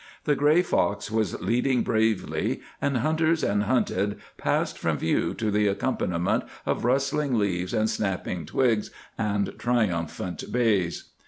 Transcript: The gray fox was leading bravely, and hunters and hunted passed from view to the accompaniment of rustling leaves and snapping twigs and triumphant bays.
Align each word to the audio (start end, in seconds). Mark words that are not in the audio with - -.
The 0.23 0.33
gray 0.35 0.63
fox 0.63 1.11
was 1.11 1.39
leading 1.43 1.83
bravely, 1.83 2.61
and 2.81 2.97
hunters 2.97 3.43
and 3.43 3.65
hunted 3.65 4.17
passed 4.35 4.79
from 4.79 4.97
view 4.97 5.35
to 5.35 5.51
the 5.51 5.67
accompaniment 5.67 6.43
of 6.65 6.83
rustling 6.85 7.37
leaves 7.37 7.71
and 7.71 7.87
snapping 7.87 8.47
twigs 8.47 8.89
and 9.15 9.53
triumphant 9.59 10.51
bays. 10.51 11.11